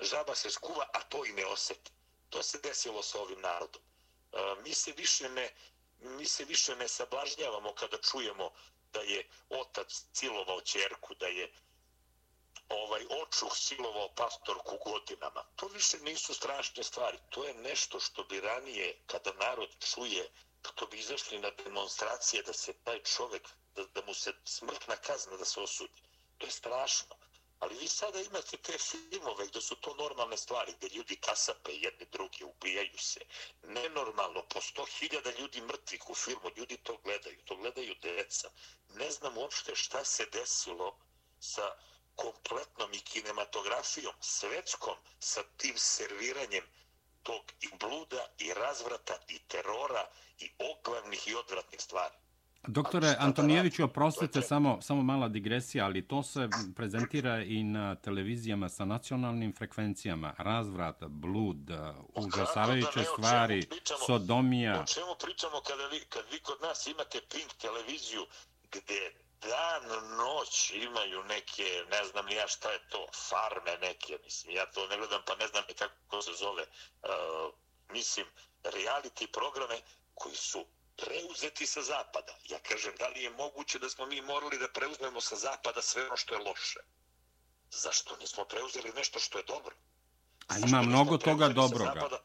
[0.00, 1.90] žaba se skuva, a to i ne osjeti.
[2.30, 3.82] To se desilo sa ovim narodom.
[3.82, 5.50] E, mi se više ne
[6.02, 8.50] mi se više ne sablažnjavamo kada čujemo
[8.92, 11.52] da je otac silovao čerku, da je
[12.68, 15.44] ovaj očuh silovao pastorku godinama.
[15.56, 17.18] To više nisu strašne stvari.
[17.30, 20.30] To je nešto što bi ranije, kada narod čuje,
[20.74, 25.36] to bi izašli na demonstracije da se taj čovek, da, da mu se smrtna kazna
[25.36, 26.02] da se osudi.
[26.38, 27.16] To je strašno.
[27.62, 32.06] Ali vi sada imate te filmove gdje su to normalne stvari, gdje ljudi kasape jedne
[32.12, 33.20] druge, ubijaju se.
[33.62, 38.50] Nenormalno, po sto hiljada ljudi mrtvih u filmu, ljudi to gledaju, to gledaju deca.
[38.88, 40.98] Ne znam uopšte šta se desilo
[41.40, 41.76] sa
[42.14, 46.66] kompletnom i kinematografijom, svetskom, sa tim serviranjem
[47.22, 52.14] tog i bluda, i razvrata, i terora, i oglavnih i odvratnih stvari.
[52.66, 58.84] Doktore Antonijeviću, oprostite, samo, samo mala digresija, ali to se prezentira i na televizijama sa
[58.84, 60.34] nacionalnim frekvencijama.
[60.38, 61.70] Razvrat, blud,
[62.14, 64.80] užasavajuće stvari, pričamo, sodomija.
[64.80, 68.26] O čemu pričamo kada vi, kad vi kod nas imate Pink televiziju
[68.72, 69.82] gdje dan,
[70.16, 74.86] noć imaju neke, ne znam ni ja šta je to, farme neke, mislim, ja to
[74.86, 77.54] ne gledam pa ne znam ni kako se zove, uh,
[77.92, 78.26] mislim,
[78.64, 79.78] reality programe
[80.14, 80.64] koji su
[81.04, 82.34] preuzeti sa zapada.
[82.48, 86.06] Ja kažem, da li je moguće da smo mi morali da preuzmemo sa zapada sve
[86.06, 86.80] ono što je loše?
[87.70, 89.74] Zašto nismo preuzeli nešto što je dobro?
[90.48, 92.22] A ima mnogo toga dobroga.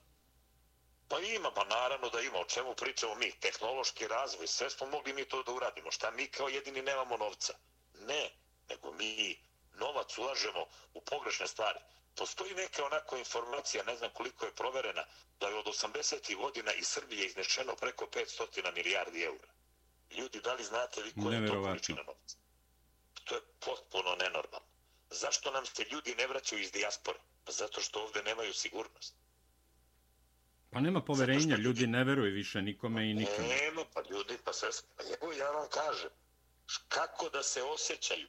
[1.07, 2.39] Pa ima, pa naravno da ima.
[2.39, 3.31] O čemu pričamo mi?
[3.39, 5.91] Tehnološki razvoj, sve smo mogli mi to da uradimo.
[5.91, 7.53] Šta mi kao jedini nemamo novca?
[7.93, 8.31] Ne,
[8.69, 9.39] nego mi
[9.73, 11.79] novac ulažemo u pogrešne stvari.
[12.17, 15.03] Postoji neka onako informacija, ne znam koliko je proverena,
[15.39, 16.35] da je od 80.
[16.35, 19.51] godina iz Srbije iznešeno preko 500 milijardi eura.
[20.11, 22.37] Ljudi, da li znate vi koja je to količina novca?
[23.23, 24.67] To je potpuno nenormalno.
[25.09, 27.19] Zašto nam se ljudi ne vraćaju iz dijaspore?
[27.45, 29.15] Pa zato što ovde nemaju sigurnost.
[30.69, 33.47] Pa nema poverenja, ljudi, ljudi ne veruju više nikome i nikome.
[33.47, 34.69] Nema, pa ljudi, pa sve...
[34.97, 36.09] Pa evo ja vam kažem,
[36.87, 38.27] kako da se osjećaju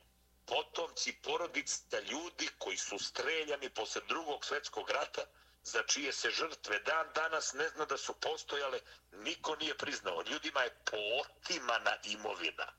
[0.48, 5.22] potomci porodica ljudi koji su streljani posle drugog svetskog rata,
[5.62, 8.80] za čije se žrtve dan danas ne zna da su postojale,
[9.12, 10.22] niko nije priznao.
[10.30, 12.72] Ljudima je potimana imovina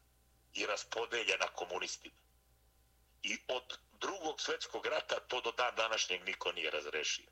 [0.54, 2.16] i raspodeljena komunistima.
[3.24, 7.30] I od drugog svetskog rata to do dan današnjeg niko nije razrešio.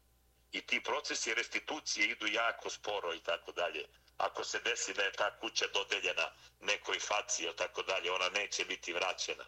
[0.52, 3.86] I ti procesi restitucije idu jako sporo i tako dalje.
[4.18, 8.66] Ako se desi da je ta kuća dodeljena nekoj faci i tako dalje, ona neće
[8.66, 9.46] biti vraćena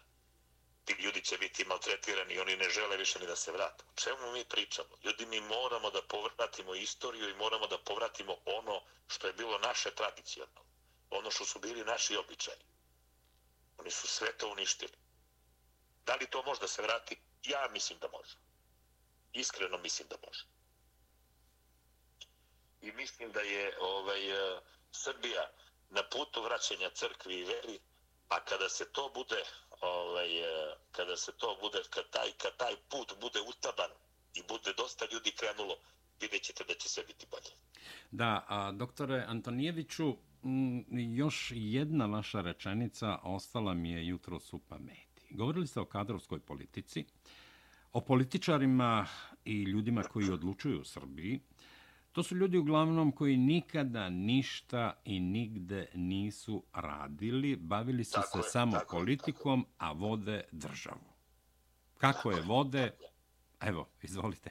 [0.96, 3.84] ti ljudi će biti maltretirani i oni ne žele više ni da se vrate.
[3.84, 4.88] O čemu mi pričamo?
[5.04, 9.90] Ljudi, mi moramo da povratimo istoriju i moramo da povratimo ono što je bilo naše
[9.90, 10.60] tradicionalno.
[11.10, 12.62] Ono što su bili naši običaji.
[13.78, 14.92] Oni su sve to uništili.
[16.06, 17.20] Da li to može da se vrati?
[17.44, 18.36] Ja mislim da može.
[19.32, 20.44] Iskreno mislim da može.
[22.80, 24.60] I mislim da je ovaj, eh,
[24.92, 25.50] Srbija
[25.90, 27.80] na putu vraćanja crkvi i veri,
[28.28, 29.44] a kada se to bude
[29.80, 33.90] ovaj, eh, kada se to bude, kad taj, kad taj put bude utaban
[34.34, 35.74] i bude dosta ljudi krenulo,
[36.20, 37.52] vidjet ćete da će sve biti bolje.
[38.10, 40.84] Da, a, doktore Antonijeviću, m,
[41.16, 45.26] još jedna vaša rečenica ostala mi je jutro su pameti.
[45.30, 47.04] Govorili ste o kadrovskoj politici,
[47.92, 49.06] o političarima
[49.44, 51.40] i ljudima koji odlučuju u Srbiji,
[52.12, 58.46] To su ljudi uglavnom koji nikada ništa i nigde nisu radili, bavili su tako se
[58.46, 59.74] je, samo tako, politikom, tako.
[59.78, 61.10] a vode državu.
[61.98, 62.96] Kako tako je vode?
[63.60, 64.50] Evo, izvolite.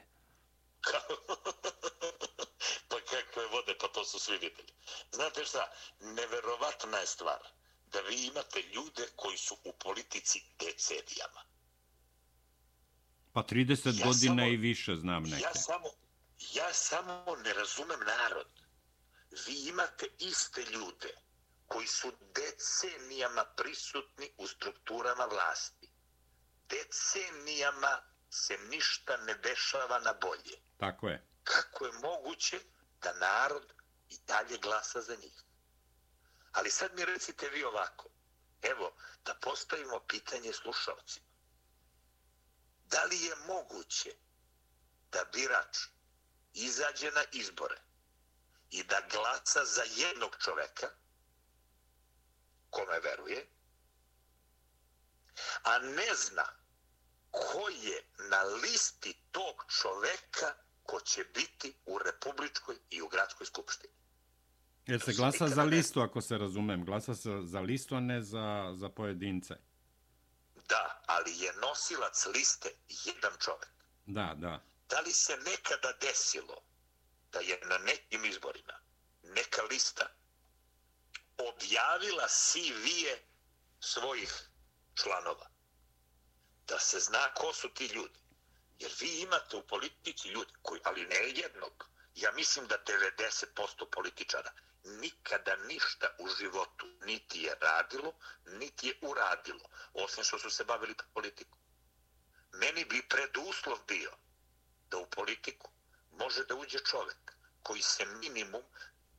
[2.90, 4.72] pa kako je vode, pa to su svi videli.
[5.12, 7.40] Znate šta, neverovatna je stvar
[7.92, 11.42] da vi imate ljude koji su u politici decenijama.
[13.32, 15.42] Pa 30 ja godina samo, i više znam neke.
[15.42, 15.88] Ja samo,
[16.40, 18.48] ja samo ne razumem narod.
[19.46, 21.14] Vi imate iste ljude
[21.66, 25.90] koji su decenijama prisutni u strukturama vlasti.
[26.68, 30.56] Decenijama se ništa ne dešava na bolje.
[30.78, 31.26] Tako je.
[31.44, 32.60] Kako je moguće
[33.02, 33.72] da narod
[34.08, 35.42] i dalje glasa za njih?
[36.52, 38.08] Ali sad mi recite vi ovako.
[38.62, 41.26] Evo, da postavimo pitanje slušalcima.
[42.86, 44.14] Da li je moguće
[45.12, 45.76] da birač
[46.52, 47.76] izađe na izbore
[48.70, 50.86] i da glaca za jednog čoveka
[52.70, 53.46] kome veruje,
[55.62, 56.44] a ne zna
[57.30, 63.92] ko je na listi tog čoveka ko će biti u Republičkoj i u Gradskoj skupštini.
[64.86, 66.84] Jer se glasa za listu, ako se razumem.
[66.84, 69.54] Glasa se za listu, a ne za, za pojedince.
[70.68, 73.68] Da, ali je nosilac liste jedan čovek.
[74.06, 76.62] Da, da da li se nekada desilo
[77.32, 78.80] da je na nekim izborima
[79.22, 80.06] neka lista
[81.38, 83.18] objavila CV-e
[83.80, 84.32] svojih
[85.02, 85.50] članova?
[86.66, 88.20] Da se zna ko su ti ljudi.
[88.78, 94.52] Jer vi imate u politici ljudi, koji, ali ne jednog, ja mislim da 90% političara
[94.84, 98.12] nikada ništa u životu niti je radilo,
[98.46, 101.58] niti je uradilo, osim što su se bavili politikom.
[102.52, 104.10] Meni bi preduslov bio
[104.90, 105.70] da u politiku
[106.10, 108.62] može da uđe čovjek koji se minimum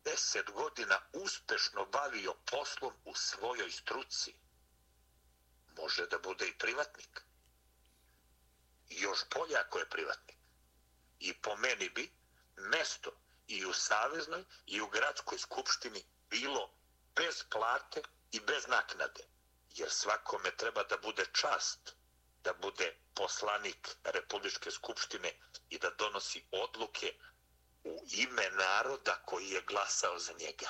[0.04, 4.34] 10 godina uspešno bavio poslom u svojoj struci.
[5.78, 7.22] Može da bude i privatnik.
[8.90, 10.38] Još bolje ako je privatnik.
[11.20, 12.12] I po meni bi
[12.56, 13.12] mesto
[13.48, 16.74] i u Saveznoj i u Gradskoj skupštini bilo
[17.16, 19.24] bez plate i bez naknade.
[19.70, 21.96] Jer svakome treba da bude čast
[22.44, 25.34] da bude poslanik Republičke skupštine
[25.70, 27.14] i da donosi odluke
[27.84, 30.70] u ime naroda koji je glasao za njega.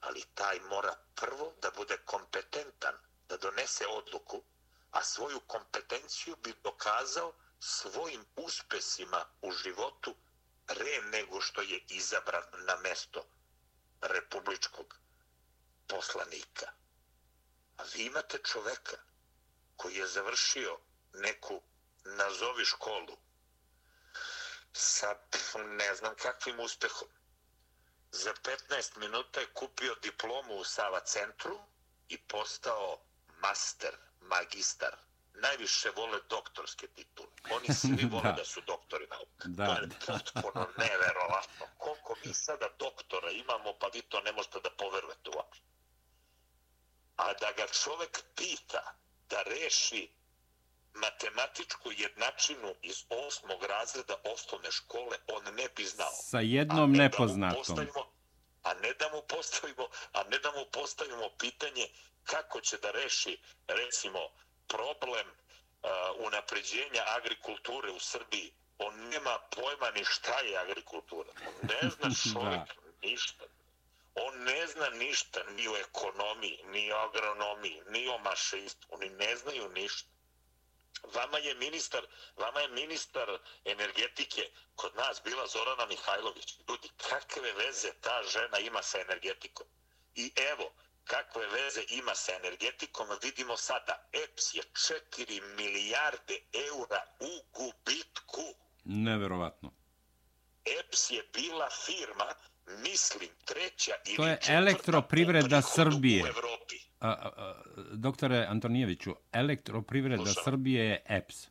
[0.00, 2.94] Ali taj mora prvo da bude kompetentan
[3.28, 4.42] da donese odluku,
[4.90, 10.14] a svoju kompetenciju bi dokazao svojim uspesima u životu
[10.68, 13.26] re nego što je izabran na mesto
[14.00, 14.98] republičkog
[15.86, 16.66] poslanika.
[17.76, 18.96] A vi imate čoveka
[19.76, 20.78] koji je završio
[21.20, 21.62] neku
[22.04, 23.16] nazovi školu
[24.72, 25.14] sa
[25.78, 27.08] ne znam kakvim uspehom
[28.10, 28.34] za
[28.70, 31.58] 15 minuta je kupio diplomu u Sava centru
[32.08, 32.98] i postao
[33.38, 34.96] master, magistar.
[35.34, 37.28] Najviše vole doktorske titule.
[37.50, 38.32] Oni svi vole da.
[38.32, 39.48] da su doktori nauka.
[39.48, 39.66] Da,
[40.06, 41.66] to je potpuno neverovatno.
[41.78, 45.64] Koliko mi sada doktora imamo, pa vi to ne možete da poverujete uopšte.
[47.16, 48.94] A da ga čovek pita
[49.28, 50.10] da reši
[50.96, 56.12] matematičku jednačinu iz osmog razreda osnovne škole on ne bi znao.
[56.12, 57.86] Sa jednom ne nepoznatom.
[58.62, 61.86] A ne da mu postavimo, a ne da mu postavimo pitanje
[62.24, 64.20] kako će da reši recimo
[64.68, 65.90] problem uh,
[66.26, 68.52] unapređenja agrikulture u Srbiji.
[68.78, 71.30] On nema pojma ni šta je agrikultura.
[71.48, 72.68] On ne zna čovjek
[73.02, 73.44] ništa.
[74.14, 78.88] On ne zna ništa ni o ekonomiji, ni o agronomiji, ni o mašinstvu.
[78.90, 80.15] Oni ne znaju ništa.
[81.14, 82.06] Vama je ministar,
[82.36, 84.42] vama je ministar energetike
[84.74, 86.54] kod nas bila Zorana Mihajlović.
[86.68, 89.66] Ljudi, kakve veze ta žena ima sa energetikom?
[90.14, 90.72] I evo,
[91.04, 94.08] kakve veze ima sa energetikom, vidimo sada.
[94.12, 98.54] EPS je 4 milijarde eura u gubitku.
[98.84, 99.72] Neverovatno.
[100.64, 102.34] EPS je bila firma,
[102.66, 106.24] mislim, treća ili To je elektroprivreda Srbije.
[106.24, 107.54] U Evropi a, a,
[107.92, 110.44] doktore Antonijeviću, elektroprivreda Slušam.
[110.44, 111.48] Srbije je EPS.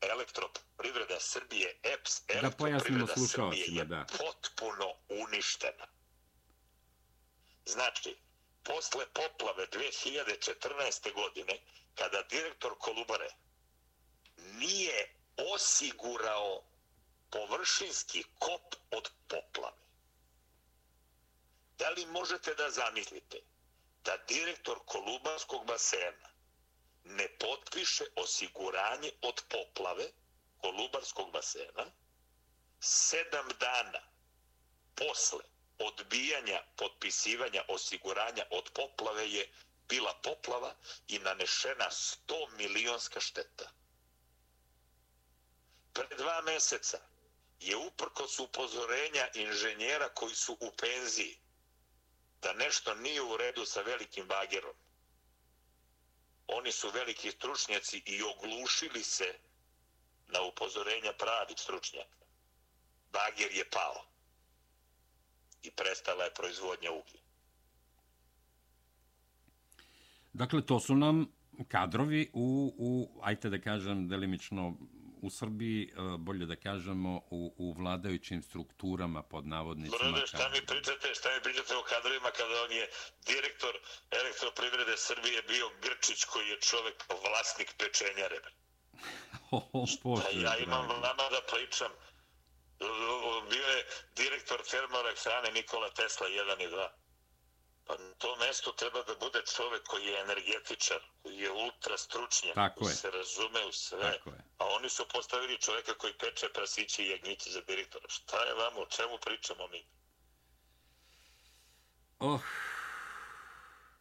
[0.00, 2.50] Elektroprivreda Srbije, EPS, da
[3.26, 4.04] Srbije je da.
[4.18, 5.86] potpuno uništena.
[7.66, 8.16] Znači,
[8.62, 11.14] posle poplave 2014.
[11.14, 11.58] godine,
[11.94, 13.30] kada direktor Kolubare
[14.36, 15.14] nije
[15.54, 16.62] osigurao
[17.30, 19.80] površinski kop od poplave.
[21.78, 23.36] Da li možete da zamislite
[24.04, 26.30] da direktor Kolubarskog basena
[27.04, 30.06] ne potpiše osiguranje od poplave
[30.60, 31.86] Kolubarskog basena
[32.80, 34.02] sedam dana
[34.94, 35.44] posle
[35.78, 39.52] odbijanja potpisivanja osiguranja od poplave je
[39.88, 40.74] bila poplava
[41.08, 43.70] i nanešena 100 milionska šteta.
[45.92, 47.00] Pre dva meseca
[47.60, 51.38] je uprkos upozorenja inženjera koji su u penziji
[52.42, 54.76] da nešto nije u redu sa velikim bagerom.
[56.46, 59.38] Oni su veliki stručnjaci i oglušili se
[60.28, 62.24] na upozorenja pravih stručnjaka.
[63.12, 64.04] Bager je pao
[65.62, 67.20] i prestala je proizvodnja uglja.
[70.32, 71.26] Dakle, to su nam
[71.68, 74.74] kadrovi u, u ajte da kažem, delimično
[75.22, 80.10] u Srbiji, e, bolje da kažemo, u, u vladajućim strukturama pod navodnicima.
[80.10, 82.88] Brode, šta mi pričate, šta mi pričate o kadrovima kada on je
[83.26, 83.74] direktor
[84.10, 88.40] elektroprivrede Srbije bio Grčić koji je čovek vlasnik pečenjare?
[89.50, 91.92] o, Bože, ja imam nama da pričam.
[93.50, 96.88] Bio je direktor termoelektrane Nikola Tesla 1 i 2.
[97.86, 102.54] Pa na to mesto treba da bude čovek koji je energetičar, koji je ultra stručnjak,
[102.54, 102.96] Tako koji je.
[102.96, 104.12] se razume u sve.
[104.12, 104.44] Tako je.
[104.58, 108.08] A oni su postavili čoveka koji peče prasiće i jagnjice za direktora.
[108.08, 109.84] Šta je vamo, o čemu pričamo mi?
[112.18, 112.40] Oh,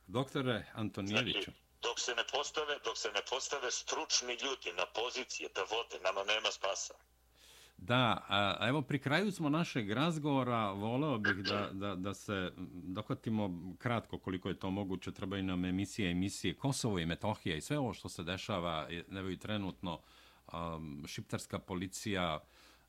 [0.07, 1.39] doktore Antonijeviću.
[1.41, 5.99] Znači, dok se ne postave, dok se ne postave stručni ljudi na pozicije da vode,
[5.99, 6.93] nama nema spasa.
[7.81, 13.73] Da, a evo pri kraju smo našeg razgovora, voleo bih da, da, da se dohvatimo
[13.77, 17.77] kratko koliko je to moguće, treba i nam emisije, emisije Kosovo i Metohija i sve
[17.77, 19.99] ovo što se dešava, evo i trenutno
[20.53, 22.39] um, šiptarska policija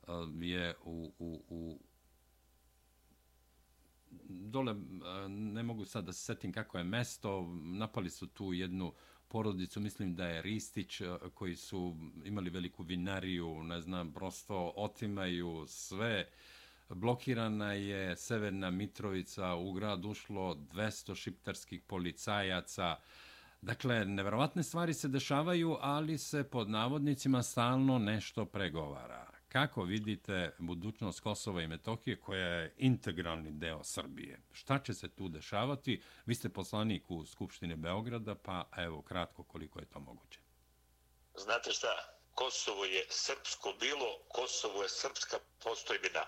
[0.09, 1.81] um, je u, u, u
[4.29, 4.83] dole, um,
[5.53, 8.92] ne mogu sad da se setim kako je mesto, napali su tu jednu
[9.30, 15.64] porodicu, mislim da je Ristić, e, koji su imali veliku vinariju, ne znam, prosto otimaju
[15.68, 16.28] sve.
[16.88, 22.96] Blokirana je Severna Mitrovica, u grad ušlo 200 šiptarskih policajaca.
[23.62, 29.29] Dakle, neverovatne stvari se dešavaju, ali se pod navodnicima stalno nešto pregovara.
[29.52, 34.40] Kako vidite budućnost Kosova i Metohije koja je integralni deo Srbije?
[34.52, 36.02] Šta će se tu dešavati?
[36.27, 40.40] Vi ste poslanik u Skupštine Beograda, pa evo kratko koliko je to moguće.
[41.35, 41.88] Znate šta?
[42.35, 46.25] Kosovo je srpsko bilo, Kosovo je srpska postojbina.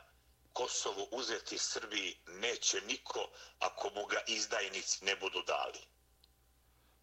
[0.53, 3.21] Kosovo uzeti Srbiji neće niko
[3.59, 5.79] ako mu ga izdajnici ne budu dali.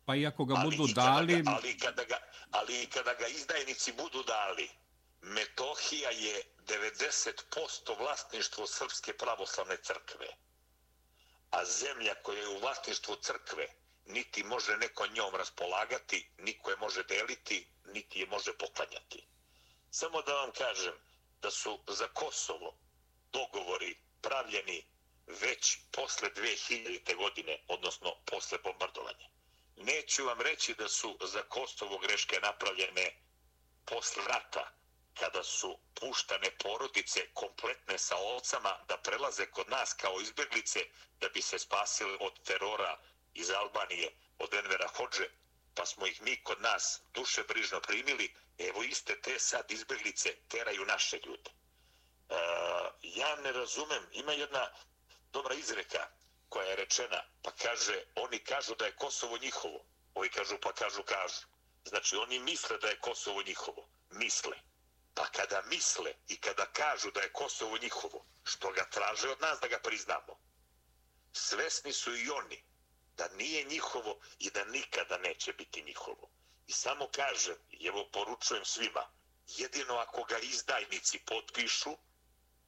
[0.05, 1.41] Pa i ako ga ali budu dali...
[1.43, 2.17] Ga, ali, kada ga,
[2.51, 4.69] ali kada ga izdajnici budu dali,
[5.21, 10.27] Metohija je 90% vlasništvo Srpske pravoslavne crkve.
[11.51, 13.67] A zemlja koja je u vlasništvu crkve
[14.05, 19.27] niti može neko njom raspolagati, niko je može deliti, niti je može poklanjati.
[19.91, 20.93] Samo da vam kažem
[21.41, 22.77] da su za Kosovo
[23.31, 24.85] dogovori pravljeni
[25.27, 27.15] već posle 2000.
[27.15, 29.29] godine, odnosno posle bombardovanja.
[29.75, 33.21] Neću vam reći da su za Kosovo greške napravljene
[33.85, 34.78] posle rata,
[35.19, 40.79] kada su puštane porodice kompletne sa ovcama da prelaze kod nas kao izbjeglice
[41.19, 42.99] da bi se spasili od terora
[43.33, 45.29] iz Albanije, od Envera Hođe,
[45.75, 50.85] pa smo ih mi kod nas duše brižno primili, evo iste te sad izbjeglice teraju
[50.85, 51.51] naše ljude.
[51.51, 52.35] E,
[53.01, 54.71] ja ne razumem, ima jedna
[55.31, 56.07] dobra izreka
[56.49, 61.03] koja je rečena, pa kaže, oni kažu da je Kosovo njihovo, ovi kažu pa kažu
[61.03, 61.47] kažu.
[61.85, 64.68] Znači, oni misle da je Kosovo njihovo, misle.
[65.19, 69.59] Pa kada misle i kada kažu da je Kosovo njihovo, što ga traže od nas
[69.59, 70.39] da ga priznamo,
[71.33, 72.63] svesni su i oni
[73.17, 76.29] da nije njihovo i da nikada neće biti njihovo.
[76.67, 79.11] I samo kažem, i evo poručujem svima,
[79.47, 81.97] jedino ako ga izdajnici potpišu,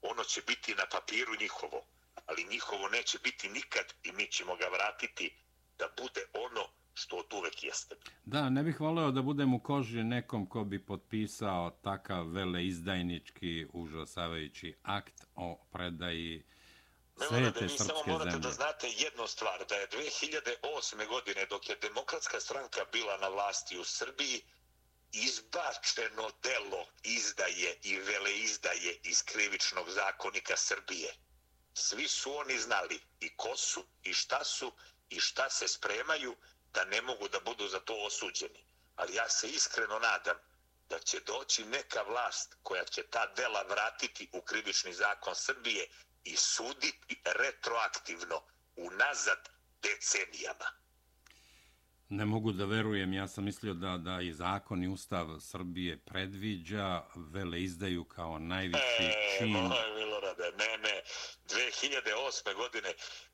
[0.02, 1.86] ono će biti na papiru njihovo,
[2.26, 5.38] ali njihovo neće biti nikad i mi ćemo ga vratiti
[5.78, 7.95] da bude ono što od uvek jeste.
[8.25, 14.75] Da, ne bih voleo da budem u koži nekom ko bi potpisao takav veleizdajnički užasavajući
[14.83, 16.43] akt o predaji
[17.27, 18.43] sve te srpske samo morate zemlje.
[18.43, 21.07] da znate jednu stvar, da je 2008.
[21.07, 24.41] godine, dok je demokratska stranka bila na vlasti u Srbiji,
[25.11, 31.13] izbačeno delo izdaje i veleizdaje iz krivičnog zakonika Srbije.
[31.73, 34.71] Svi su oni znali i ko su, i šta su,
[35.09, 36.35] i šta se spremaju,
[36.74, 38.65] da ne mogu da budu za to osuđeni.
[38.95, 40.38] Ali ja se iskreno nadam
[40.89, 45.88] da će doći neka vlast koja će ta dela vratiti u krivični zakon Srbije
[46.24, 48.43] i suditi retroaktivno
[48.76, 49.49] unazad
[49.82, 50.80] decenijama.
[52.14, 57.03] Ne mogu da verujem, ja sam mislio da da i zakon i ustav Srbije predviđa
[57.16, 59.51] vele izdaju kao najviši e, čin.
[59.51, 61.01] Moj Milorade, ne, ne.
[61.47, 62.55] 2008.
[62.55, 62.89] godine,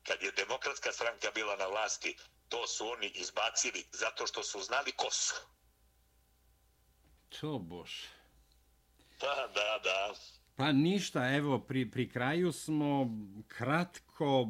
[0.06, 2.16] kad je demokratska stranka bila na vlasti,
[2.48, 5.34] to su oni izbacili zato što su znali ko su.
[7.40, 8.04] To boš.
[9.20, 10.14] Da, da, da.
[10.56, 13.06] Pa ništa, evo, pri, pri kraju smo
[13.48, 14.48] kratko,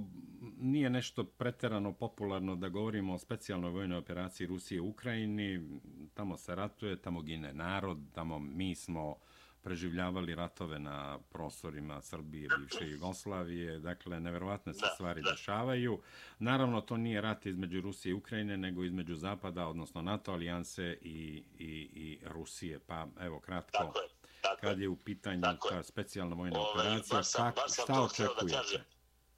[0.61, 5.80] nije nešto preterano popularno da govorimo o specijalnoj vojnoj operaciji Rusije u Ukrajini.
[6.14, 9.16] Tamo se ratuje, tamo gine narod, tamo mi smo
[9.62, 13.78] preživljavali ratove na prostorima Srbije, bivše Jugoslavije.
[13.78, 16.00] Dakle, neverovatne se stvari dešavaju.
[16.38, 21.44] Naravno, to nije rat između Rusije i Ukrajine, nego između Zapada, odnosno NATO alijanse i,
[21.59, 22.78] i, i Rusije.
[22.78, 23.78] Pa, evo, kratko.
[23.78, 24.09] Tako je.
[24.42, 28.56] Tako kad je u pitanju ta specijalna vojna Ove, operacija, sam, kak, šta očekujete?
[28.56, 28.80] Da kažem,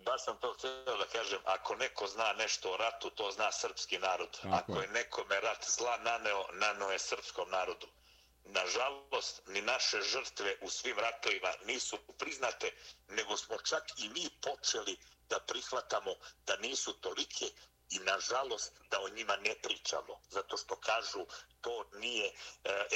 [0.04, 3.98] baš sam to htio da kažem, ako neko zna nešto o ratu, to zna srpski
[3.98, 4.30] narod.
[4.42, 4.82] Tako ako je.
[4.82, 7.86] je nekome rat zla naneo, naneo je srpskom narodu.
[8.44, 12.72] Nažalost, ni naše žrtve u svim ratovima nisu priznate,
[13.08, 14.96] nego smo čak i mi počeli
[15.28, 16.14] da prihvatamo
[16.46, 17.46] da nisu tolike
[17.90, 21.26] i nažalost da o njima ne pričamo zato što kažu
[21.60, 22.32] to nije e,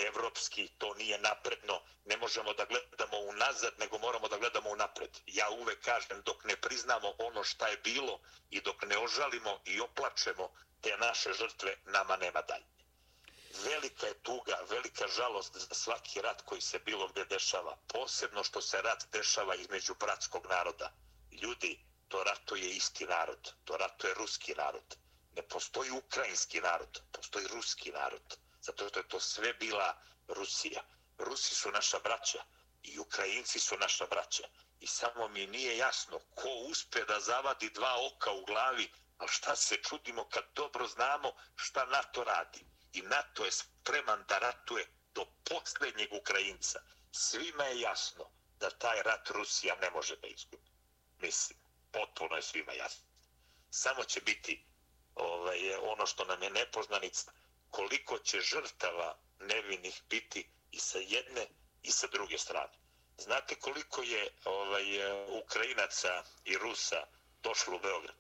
[0.07, 5.11] evropski, to nije napredno ne možemo da gledamo unazad nego moramo da gledamo unapred.
[5.27, 8.21] Ja uvek kažem dok ne priznamo ono šta je bilo
[8.51, 10.49] i dok ne ožalimo i oplačemo
[10.81, 12.65] te naše žrtve nama nema dalje.
[13.65, 18.61] Velika je tuga, velika žalost za svaki rat koji se bilo gde dešava posebno što
[18.61, 20.93] se rat dešava između bratskog naroda.
[21.43, 24.97] Ljudi to ratuje isti narod, to ratuje ruski narod.
[25.37, 28.37] Ne postoji ukrajinski narod, postoji ruski narod.
[28.61, 29.97] Zato što je to sve bila
[30.29, 30.83] Rusija.
[31.19, 32.45] Rusi su naša braća
[32.83, 34.49] i Ukrajinci su naša braća.
[34.81, 39.57] I samo mi nije jasno ko uspe da zavadi dva oka u glavi, ali šta
[39.57, 42.65] se čudimo kad dobro znamo šta NATO radi.
[42.93, 46.81] I NATO je spreman da ratuje do posljednjeg Ukrajinca.
[47.13, 48.31] Svima je jasno
[48.61, 50.71] da taj rat Rusija ne može da izgubi.
[51.19, 51.64] Mislim
[51.95, 53.05] potpuno je svima jasno.
[53.71, 54.65] Samo će biti
[55.15, 57.33] ovaj, ono što nam je nepoznanica,
[57.71, 61.47] koliko će žrtava nevinih biti i sa jedne
[61.83, 62.73] i sa druge strane.
[63.19, 64.85] Znate koliko je ovaj,
[65.43, 67.07] Ukrajinaca i Rusa
[67.43, 68.17] došlo u Beograd?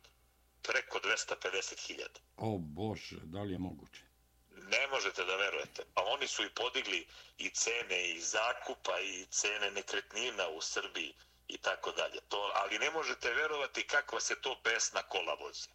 [0.63, 2.07] Preko 250.000.
[2.37, 4.03] O Bože, da li je moguće?
[4.51, 5.83] Ne možete da verujete.
[5.95, 7.07] A oni su i podigli
[7.39, 11.15] i cene i zakupa i cene nekretnina u Srbiji
[11.49, 12.21] i tako dalje.
[12.29, 15.69] To, ali ne možete verovati kakva se to besna kola vozi.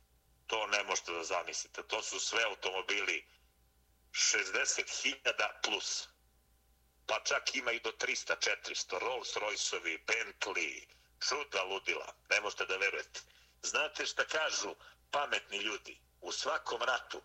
[0.47, 1.84] To ne možete da zamislite.
[1.84, 3.26] To su sve automobili
[4.11, 6.07] 60.000 plus.
[7.07, 8.99] Pa čak ima i do 300, 400.
[8.99, 10.88] Rolls Royce-ovi, Bentley,
[11.28, 12.13] čuda ludila.
[12.30, 13.20] Ne možete da verujete.
[13.61, 14.76] Znate šta kažu
[15.11, 15.99] pametni ljudi?
[16.22, 17.22] U svakom ratu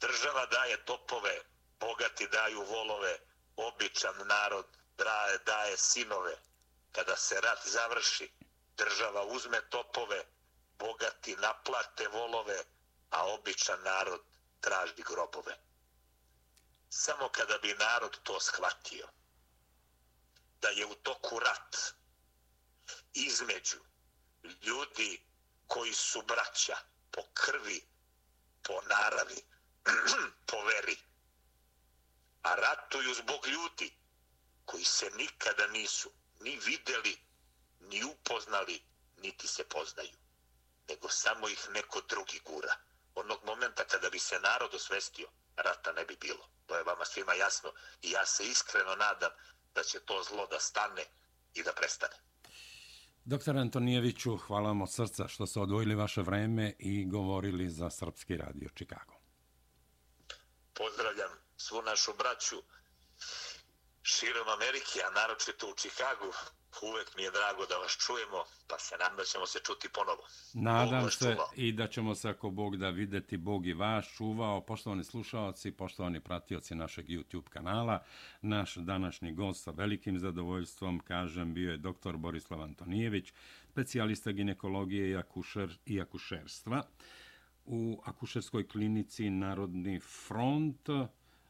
[0.00, 1.40] država daje topove,
[1.80, 3.18] bogati daju volove,
[3.56, 4.66] običan narod
[4.96, 6.36] daje, daje sinove,
[6.94, 8.32] kada se rat završi,
[8.76, 10.24] Država uzme topove,
[10.78, 12.64] bogati naplate volove,
[13.10, 14.20] a običan narod
[14.60, 15.58] traži grobove.
[16.90, 19.08] Samo kada bi narod to shvatio,
[20.60, 21.76] da je u toku rat
[23.12, 23.78] između
[24.62, 25.22] ljudi
[25.66, 26.76] koji su braća
[27.10, 27.86] po krvi,
[28.62, 29.42] po naravi,
[30.48, 30.98] po veri,
[32.42, 33.96] a ratuju zbog ljudi
[34.64, 37.16] koji se nikada nisu ni videli,
[37.80, 38.82] ni upoznali,
[39.22, 40.16] niti se poznaju,
[40.88, 42.74] nego samo ih neko drugi gura.
[43.14, 46.48] Onog momenta kada bi se narod osvestio, rata ne bi bilo.
[46.66, 47.72] To je vama svima jasno
[48.02, 49.30] i ja se iskreno nadam
[49.74, 51.04] da će to zlo da stane
[51.54, 52.14] i da prestane.
[53.24, 58.36] Doktor Antonijeviću, hvala vam od srca što ste odvojili vaše vreme i govorili za Srpski
[58.36, 59.14] radio Čikago.
[60.74, 62.56] Pozdravljam svu našu braću
[64.12, 66.30] širom Amerike, a naročito u Čikagu.
[66.82, 70.24] Uvek mi je drago da vas čujemo, pa se nam da ćemo se čuti ponovo.
[70.54, 71.50] Nadam se čuvao.
[71.56, 74.60] i da ćemo se ako Bog da videti Bog i vas čuvao.
[74.60, 78.04] Poštovani slušalci, poštovani pratioci našeg YouTube kanala,
[78.42, 82.16] naš današnji gost sa velikim zadovoljstvom, kažem, bio je dr.
[82.16, 83.32] Borislav Antonijević,
[83.70, 86.82] specijalista ginekologije i, akušer, i akušerstva
[87.64, 90.88] u akušerskoj klinici Narodni front,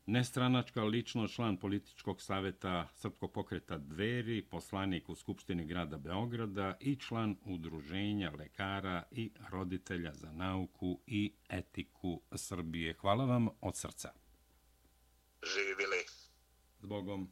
[0.06, 7.36] nestranačka lično član političkog saveta Srpskog pokreta Dveri, poslanik u Skupštini grada Beograda i član
[7.44, 12.94] udruženja lekara i roditelja za nauku i etiku Srbije.
[13.00, 14.12] Hvala vam od srca.
[15.42, 16.04] Živili.
[16.80, 17.30] Zbogom.